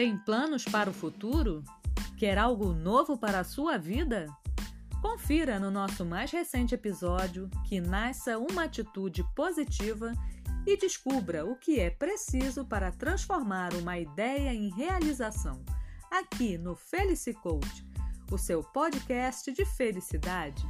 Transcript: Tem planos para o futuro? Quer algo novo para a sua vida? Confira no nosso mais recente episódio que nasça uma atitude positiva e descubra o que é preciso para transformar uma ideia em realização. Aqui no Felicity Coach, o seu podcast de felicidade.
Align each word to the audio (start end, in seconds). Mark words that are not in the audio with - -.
Tem 0.00 0.16
planos 0.16 0.64
para 0.64 0.88
o 0.88 0.94
futuro? 0.94 1.62
Quer 2.16 2.38
algo 2.38 2.72
novo 2.72 3.18
para 3.18 3.40
a 3.40 3.44
sua 3.44 3.76
vida? 3.76 4.34
Confira 5.02 5.60
no 5.60 5.70
nosso 5.70 6.06
mais 6.06 6.30
recente 6.30 6.74
episódio 6.74 7.50
que 7.68 7.82
nasça 7.82 8.38
uma 8.38 8.64
atitude 8.64 9.22
positiva 9.36 10.14
e 10.66 10.74
descubra 10.78 11.44
o 11.44 11.54
que 11.54 11.78
é 11.78 11.90
preciso 11.90 12.64
para 12.64 12.90
transformar 12.90 13.74
uma 13.74 13.98
ideia 13.98 14.54
em 14.54 14.70
realização. 14.70 15.62
Aqui 16.10 16.56
no 16.56 16.74
Felicity 16.74 17.38
Coach, 17.38 17.86
o 18.32 18.38
seu 18.38 18.62
podcast 18.62 19.52
de 19.52 19.66
felicidade. 19.66 20.66